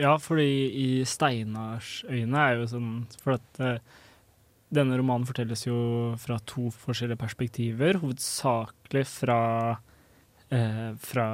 [0.00, 2.88] Ja, fordi i Steinars øyne er jo sånn
[3.22, 3.76] For at eh,
[4.74, 5.76] denne romanen fortelles jo
[6.18, 8.00] fra to forskjellige perspektiver.
[8.02, 9.38] Hovedsakelig fra,
[10.50, 11.26] eh, fra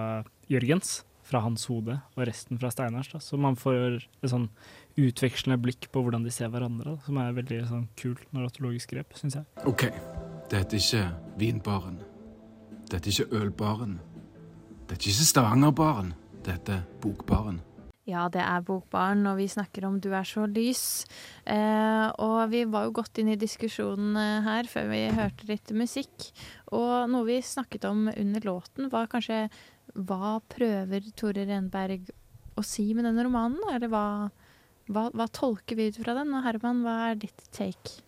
[0.51, 3.09] Jørgens, fra hans hode, og resten fra Steinars.
[3.15, 3.23] Da.
[3.23, 4.51] Så man får et sånn
[5.01, 9.17] utvekslende blikk på hvordan de ser hverandre, da, som er veldig sånn kult narratologisk grep,
[9.17, 9.49] syns jeg.
[9.71, 9.87] OK,
[10.51, 11.07] dette er ikke
[11.41, 12.01] vinbaren.
[12.91, 14.01] Dette er ikke ølbaren.
[14.91, 16.15] Dette er ikke Stavanger-baren.
[16.43, 17.61] Dette er bokbaren.
[18.09, 21.05] Ja, det er Bokbaren, og vi snakker om Du er så lys.
[21.47, 25.71] Eh, og vi var jo godt inn i diskusjonen eh, her før vi hørte litt
[25.77, 26.31] musikk.
[26.75, 29.45] Og noe vi snakket om under låten, var kanskje
[29.95, 32.11] hva prøver Tore Renberg
[32.59, 33.63] å si med denne romanen?
[33.71, 34.05] Eller hva,
[34.91, 36.35] hva, hva tolker vi ut fra den?
[36.35, 38.01] Og Herman, hva er ditt take?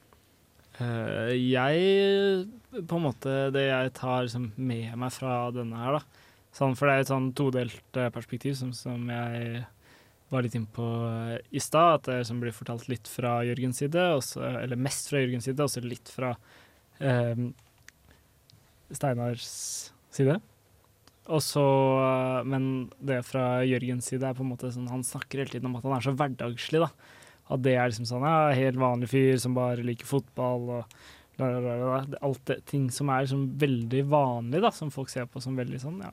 [0.80, 2.46] Uh, jeg
[2.88, 6.22] På en måte Det jeg tar liksom med meg fra denne her, da.
[6.52, 9.62] Sånn, for det er et sånn todelt eh, perspektiv som, som jeg
[10.32, 12.00] var litt inne på eh, i stad.
[12.00, 15.64] At det liksom blir fortalt litt fra Jørgens side, også, eller mest fra Jørgens side,
[15.64, 16.32] og så litt fra
[17.00, 17.46] eh,
[18.92, 19.46] Steinars
[20.12, 20.36] side.
[21.32, 21.64] Og så,
[22.02, 22.68] eh, men
[23.00, 25.86] det fra Jørgens side er på en måte sånn Han snakker hele tiden om at
[25.86, 26.90] han er så hverdagslig, da.
[27.52, 31.02] At det er liksom sånn ja, helt vanlig fyr som bare liker fotball og.
[31.42, 35.80] Alt det, ting som er liksom veldig vanlig, da, som folk ser på som veldig
[35.80, 36.12] sånn, ja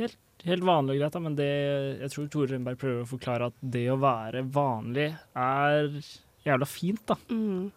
[0.00, 1.50] Helt, helt vanlig og greit, da, men det,
[2.00, 5.92] jeg tror Tore Rønberg prøver å forklare at det å være vanlig er
[6.46, 7.18] jævla fint, da.
[7.28, 7.68] Mm.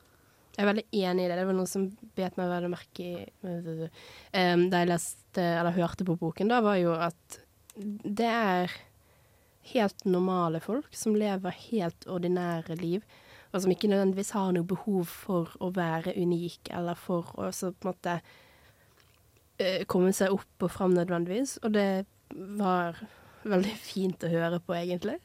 [0.54, 1.38] Jeg er veldig enig i det.
[1.40, 6.06] Det var noe som bet meg veldig merke i um, da jeg leste, eller hørte
[6.06, 7.40] på boken, da, var jo at
[7.76, 8.76] det er
[9.74, 13.06] helt normale folk som lever helt ordinære liv,
[13.54, 17.72] og som ikke nødvendigvis har noe behov for å være unik, eller for å så
[17.74, 18.16] på en måte
[19.90, 21.60] komme seg opp og fram nødvendigvis.
[21.64, 22.98] Og det var
[23.44, 25.20] veldig fint å høre på, egentlig.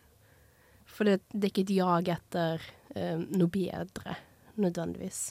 [0.89, 2.65] For det, det er ikke et jag etter
[2.97, 4.17] eh, noe bedre,
[4.59, 5.23] nødvendigvis.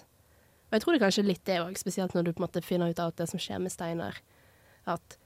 [0.67, 2.63] Og jeg tror det er kanskje litt det òg, spesielt når du på en måte
[2.65, 4.19] finner ut av det som skjer med Steinar,
[4.87, 5.17] at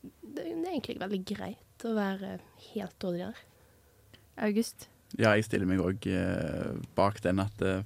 [0.00, 2.36] det, det er egentlig veldig greit å være
[2.70, 3.40] helt ordinær.
[4.40, 4.88] August?
[5.18, 7.82] Ja, jeg stiller meg òg eh, bak den at eh,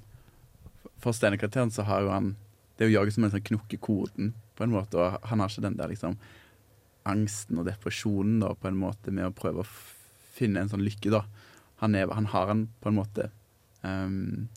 [1.01, 2.35] for Steinar-karakteren så har jo han
[2.75, 5.41] Det er jo jaget som en sånn knokk i koden, på en måte, og han
[5.41, 6.17] har ikke den der liksom
[7.05, 9.71] angsten og depresjonen da, på en måte med å prøve å
[10.35, 11.23] finne en sånn lykke, da.
[11.83, 13.29] Han, er, han har den på en måte.
[13.85, 14.47] Um,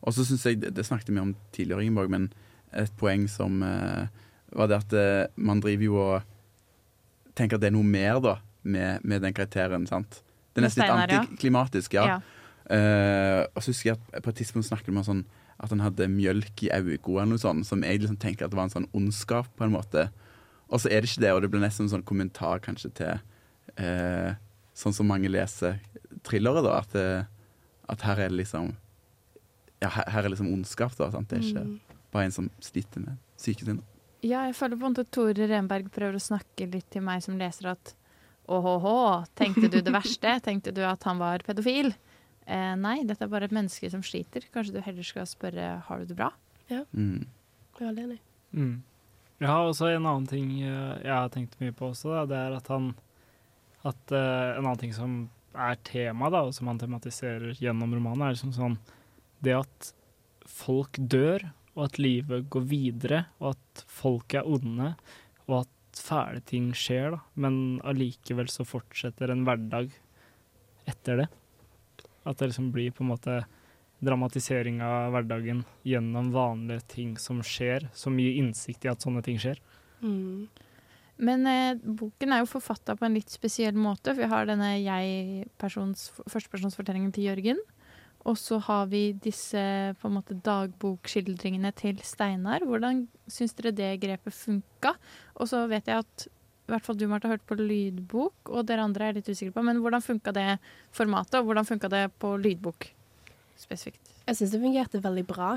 [0.00, 2.30] og så syns jeg, det, det snakket vi om tidligere, Ingeborg, men
[2.76, 4.08] et poeng som uh,
[4.56, 6.34] var det at uh, man driver jo og
[7.38, 9.86] tenker at det er noe mer da, med, med den karakteren.
[9.90, 10.22] sant?
[10.52, 12.16] Det er nesten litt antiklimatisk, ja.
[12.16, 12.20] Ja.
[12.68, 15.22] Uh, og så husker jeg at på et tidspunkt snakket vi om sånn,
[15.58, 18.58] at han hadde mjølk i øynene eller noe sånt, som jeg liksom tenker at det
[18.60, 20.08] var en sånn ondskap, på en måte.
[20.70, 23.14] Og så er det ikke det, og det blir nesten en sånn kommentar kanskje til
[23.80, 24.34] eh,
[24.78, 25.80] sånn som mange leser
[26.26, 27.24] thrillere, da, at, eh,
[27.90, 28.70] at her er det liksom
[29.82, 31.10] ja, her, her er liksom ondskap, da.
[31.14, 31.28] Sant?
[31.30, 31.78] Det er ikke Mm.
[32.12, 33.82] bare en som sliter med psyken sin.
[34.22, 37.36] Ja, jeg føler på en måte Tore Renberg prøver å snakke litt til meg som
[37.38, 37.94] leser at
[38.48, 40.40] åhåhå, tenkte du det verste?
[40.42, 41.92] Tenkte du at han var pedofil?
[42.48, 44.46] Eh, nei, dette er bare et menneske som sliter.
[44.54, 46.30] Kanskje du heller skal spørre har du det bra?
[46.70, 46.84] Ja.
[46.96, 47.26] Mm.
[47.76, 48.20] Jeg er veldig enig.
[48.56, 48.76] Mm.
[49.38, 52.38] Jeg har også en annen ting eh, jeg har tenkt mye på også, da, det
[52.40, 52.88] er at han
[53.86, 55.12] at uh, En annen ting som
[55.54, 58.74] er tema, da, og som han tematiserer gjennom romanen, er liksom sånn
[59.44, 59.92] Det at
[60.48, 61.44] folk dør,
[61.76, 64.94] og at livet går videre, og at folk er onde,
[65.46, 69.92] og at fæle ting skjer, da, men allikevel så fortsetter en hverdag
[70.90, 71.28] etter det.
[72.28, 73.40] At det liksom blir på en måte
[74.04, 79.40] dramatisering av hverdagen gjennom vanlige ting som skjer, som gir innsikt i at sånne ting
[79.42, 79.58] skjer.
[80.04, 80.46] Mm.
[81.18, 84.12] Men eh, boken er jo forfatta på en litt spesiell måte.
[84.12, 84.70] For vi har denne
[85.58, 87.62] førstepersonsfortellingen til Jørgen.
[88.28, 89.60] Og så har vi disse
[89.98, 92.64] på en måte dagbokskildringene til Steinar.
[92.66, 94.94] Hvordan syns dere det grepet funka?
[95.38, 96.26] Og så vet jeg at
[96.68, 99.64] i hvert fall du, Martha, hørt på lydbok, og dere andre er litt usikre på.
[99.64, 100.48] Men hvordan funka det
[100.92, 102.90] formatet, og hvordan funka det på lydbok
[103.58, 104.12] spesifikt?
[104.28, 105.54] Jeg syns det fungerte veldig bra.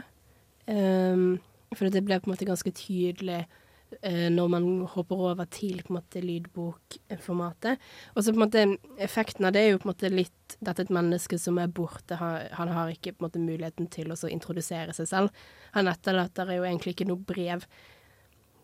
[0.71, 1.41] Um,
[1.75, 5.91] for det ble på en måte ganske tydelig uh, når man hopper over til på
[5.91, 7.83] en måte lydbokformatet.
[8.15, 8.63] Og så på en måte
[9.03, 12.15] effekten av det er jo på en måte litt dette et menneske som er borte.
[12.19, 15.43] Han, har ikke på en måte muligheten til å introdusere seg selv.
[15.75, 17.67] Han etterlater jo egentlig ikke noe brev.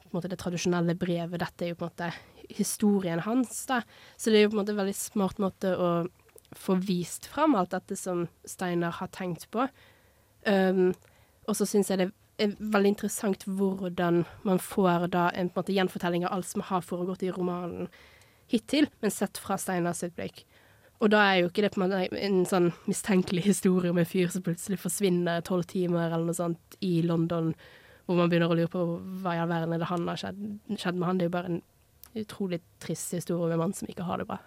[0.08, 1.40] På en måte det tradisjonelle brevet.
[1.44, 2.12] Dette er jo på en måte
[2.50, 3.82] historien hans, da.
[4.18, 5.92] Så det er jo på en måte en veldig smart måte å
[6.56, 9.68] få vist fram alt dette som Steinar har tenkt på.
[10.48, 10.94] Um,
[11.48, 15.64] og så syns jeg det er veldig interessant hvordan man får da en på en
[15.64, 17.90] måte gjenfortelling av alt som har foregått i romanen
[18.48, 20.46] hittil, men sett fra Steinars sitt blikk.
[21.04, 24.08] Og da er jo ikke det på en måte en sånn mistenkelig historie om en
[24.08, 27.52] fyr som plutselig forsvinner tolv timer eller noe sånt i London,
[28.08, 28.86] hvor man begynner å lure på
[29.22, 30.40] hva i all verden er det han har skjedd,
[30.74, 31.20] skjedd med han.
[31.20, 31.62] Det er jo bare en
[32.24, 34.40] utrolig trist historie om en mann som ikke har det bra.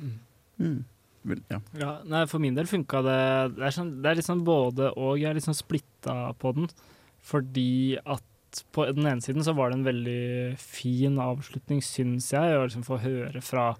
[0.00, 0.84] Mm.
[1.24, 1.60] Vel, Ja.
[1.80, 5.16] Ja, nei, for min del funka det det er, sånn, det er sånn både og.
[5.18, 6.68] Jeg er liksom sånn splitta på den.
[7.24, 12.54] Fordi at på den ene siden så var det en veldig fin avslutning, syns jeg.
[12.54, 13.72] Å liksom få høre fra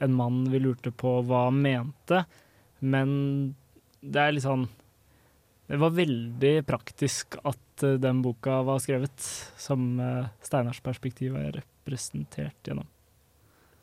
[0.00, 2.24] en mann vi lurte på hva han mente.
[2.80, 3.10] Men
[4.00, 4.64] det er litt sånn
[5.70, 9.22] Det var veldig praktisk at eh, den boka var skrevet,
[9.60, 12.88] som uh, Steinars perspektiv er representert gjennom.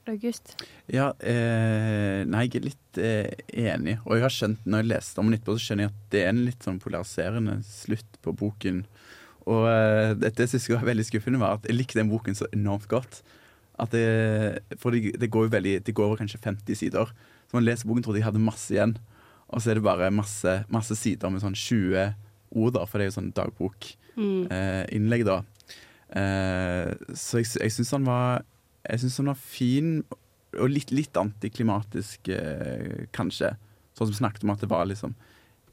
[0.08, 0.54] August?
[0.88, 3.98] Ja, eh, nei, jeg er litt eh, enig.
[4.06, 6.22] Og jeg har skjønt, når jeg leste om den etterpå, så skjønner jeg at det
[6.24, 8.86] er en litt sånn polariserende slutt på boken.
[9.52, 12.48] Og eh, dette synes jeg var veldig skuffende, var at jeg likte den boken så
[12.56, 13.20] enormt godt.
[13.78, 14.06] At det,
[14.80, 17.12] for det, det går jo veldig Det går over kanskje 50 sider.
[17.48, 18.96] Så man leser boken, trodde jeg hadde masse igjen.
[19.52, 22.16] Og så er det bare masse, masse sider med sånn 20
[22.58, 23.30] ord, da, for det er jo sånn
[24.18, 24.48] Mm.
[24.48, 25.42] dagbokinnlegg, da.
[26.16, 28.46] Eh, så jeg, jeg syns han var
[28.88, 29.90] Jeg synes han var fin,
[30.56, 33.52] og litt, litt antiklimatisk, eh, kanskje.
[33.98, 35.16] Sånn som snakket om at det var liksom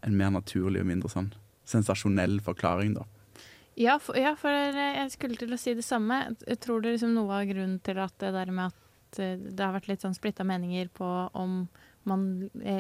[0.04, 1.30] en mer naturlig og mindre sånn
[1.68, 3.06] sensasjonell forklaring, da.
[3.78, 6.34] Ja, for, ja, for jeg skulle til å si det samme.
[6.42, 9.62] Jeg tror det liksom noe av grunnen til at det der med at eh, det
[9.62, 11.64] har vært litt sånn splitta meninger på om
[12.04, 12.24] man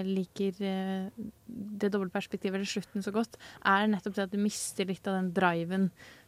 [0.04, 0.78] liker det
[1.46, 5.30] det dobbeltperspektivet eller slutten så godt, er nettopp det at du mister litt av den
[5.36, 5.86] driven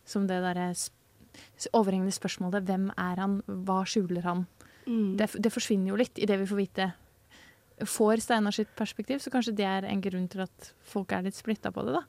[0.08, 0.95] som det derre sp
[1.72, 3.42] overhengende spørsmålet 'Hvem er han?
[3.46, 4.46] Hva skjuler han?'
[4.86, 5.16] Mm.
[5.18, 6.86] Det, det forsvinner jo litt i det vi får vite.
[7.90, 11.36] Får Steinar sitt perspektiv, så kanskje det er en grunn til at folk er litt
[11.36, 11.98] splitta på det.
[11.98, 12.02] da.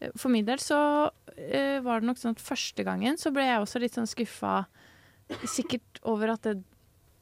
[0.00, 3.46] Eh, For min del så uh, var det nok sånn at første gangen så ble
[3.46, 4.66] jeg også litt sånn skuffa.
[5.46, 6.58] Sikkert over at det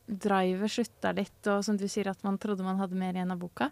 [0.04, 3.40] drivet slutta litt, og som du sier at man trodde man hadde mer igjen av
[3.40, 3.70] boka.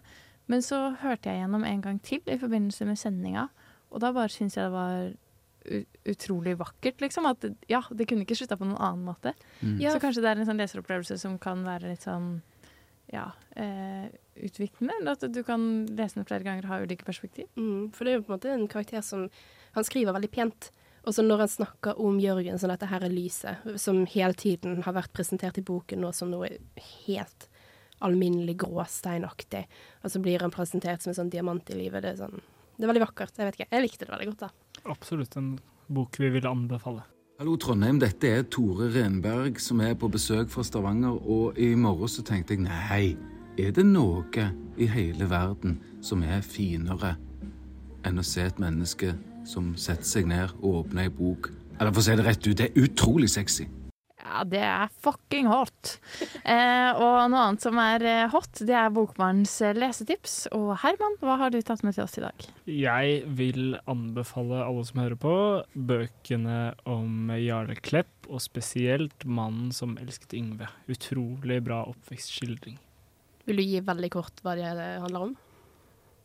[0.49, 3.47] Men så hørte jeg gjennom en gang til i forbindelse med sendinga,
[3.93, 5.13] og da bare syns jeg det var
[6.09, 7.27] utrolig vakkert, liksom.
[7.29, 9.33] At ja, det kunne ikke slutta på noen annen måte.
[9.61, 9.77] Mm.
[9.81, 9.93] Ja.
[9.93, 12.35] Så kanskje det er en sånn leseropplevelse som kan være litt sånn
[13.13, 15.11] ja, eh, utviklende.
[15.11, 17.49] At du kan lese den flere ganger og ha ulike perspektiv.
[17.57, 19.29] Mm, for det er jo på en måte en karakter som
[19.73, 20.67] Han skriver veldig pent.
[21.03, 24.83] Og så når han snakker om Jørgen som dette her er lyset, som hele tiden
[24.85, 26.51] har vært presentert i boken nå som noe
[27.07, 27.47] helt
[28.03, 29.63] alminnelig gråsteinaktig,
[30.03, 32.41] og så blir han presentert som en sånn diamant i livet, det er sånn
[32.73, 33.35] Det er veldig vakkert.
[33.37, 33.69] Jeg vet ikke.
[33.69, 34.79] Jeg likte det veldig godt, da.
[34.93, 35.49] Absolutt en
[35.87, 37.03] bok vi vil anbefale.
[37.39, 42.11] Hallo Trondheim, dette er Tore Renberg som er på besøk fra Stavanger, og i morgen
[42.11, 43.15] så tenkte jeg nei,
[43.57, 47.15] er det noe i hele verden som er finere
[48.05, 49.13] enn å se et menneske
[49.49, 51.49] som setter seg ned og åpner ei bok?
[51.79, 53.67] Eller for å si det rett ut, det er utrolig sexy.
[54.33, 55.97] Ja, det er fucking hot.
[56.41, 60.47] Eh, og noe annet som er eh, hot, det er Bokbarns eh, lesetips.
[60.57, 62.47] Og Herman, hva har du tatt med til oss i dag?
[62.65, 65.35] Jeg vil anbefale alle som hører på,
[65.77, 66.57] bøkene
[66.89, 70.71] om Jarle Klepp, og spesielt 'Mannen som elsket Yngve'.
[70.89, 72.79] Utrolig bra oppvekstskildring.
[73.45, 75.37] Vil du gi veldig kort hva det handler om?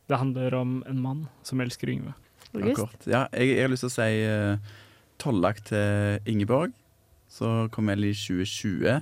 [0.09, 2.17] Det handler om en mann som elsker Yngve.
[2.57, 3.01] Ja, kort.
[3.05, 4.77] Ja, jeg, jeg har lyst til å si uh,
[5.19, 6.73] 'Tollak til Ingeborg',
[7.29, 8.99] som kom vel i 2020.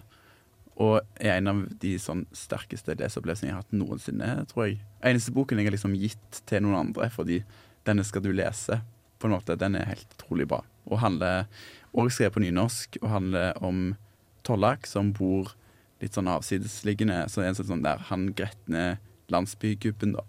[0.77, 4.81] Og er en av de sånn sterkeste leseopplevelsene jeg har hatt noensinne, tror jeg.
[5.01, 7.41] Eneste boken jeg har liksom gitt til noen andre, fordi
[7.87, 8.81] denne skal du lese.
[9.17, 10.61] På en måte, Den er helt utrolig bra.
[10.85, 11.47] Og handler
[11.93, 13.95] også skrevet på nynorsk, og handler om
[14.43, 15.55] Tollak som bor
[15.99, 17.25] litt sånn avsidesliggende.
[17.27, 18.99] Så det er en sånn der han gretne
[19.33, 20.23] landsbygubben, da.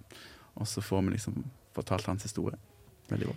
[0.57, 1.45] Og så får vi liksom
[1.77, 2.57] fortalt hans historie.
[3.13, 3.37] Veldig bra.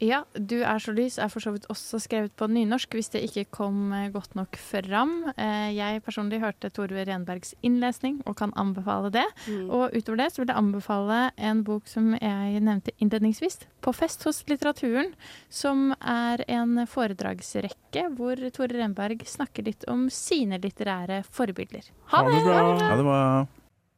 [0.00, 3.22] Ja, 'Du er så lys' er for så vidt også skrevet på nynorsk, hvis det
[3.26, 5.32] ikke kom eh, godt nok fram.
[5.36, 9.26] Eh, Jeg personlig hørte Tore Renbergs innlesning og kan anbefale det.
[9.48, 9.70] Mm.
[9.70, 14.22] Og utover det så vil jeg anbefale en bok som jeg nevnte innledningsvis, 'På fest
[14.24, 15.14] hos litteraturen',
[15.50, 21.90] som er en foredragsrekke hvor Tore Renberg snakker litt om sine litterære forbilder.
[22.06, 22.42] Ha det!
[22.44, 23.46] Ha det bra.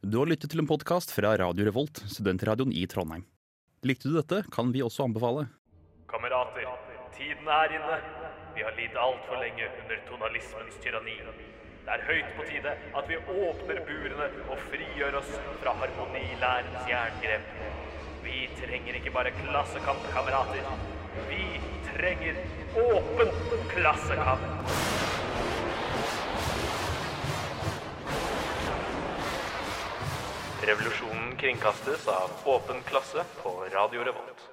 [0.03, 3.25] Du har lyttet til en podkast fra Radio Revolt, studentradioen i Trondheim.
[3.85, 5.49] Likte du dette, kan vi også anbefale.
[6.11, 6.67] Kamerater,
[7.17, 7.97] tiden er inne.
[8.55, 11.15] Vi har lidd altfor lenge under tonalismens tyranni.
[11.85, 15.31] Det er høyt på tide at vi åpner burene og frigjør oss
[15.63, 17.55] fra harmonilærens jerngrep.
[18.27, 20.67] Vi trenger ikke bare klassekamp, kamerater.
[21.31, 21.61] Vi
[21.93, 22.43] trenger
[22.85, 23.35] åpen
[23.71, 24.47] klassekamp.
[30.71, 34.50] Revolusjonen kringkastes av Åpen klasse på Radio Revolt.